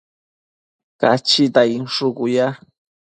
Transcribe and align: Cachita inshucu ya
Cachita 0.99 1.61
inshucu 1.77 2.23
ya 2.35 2.47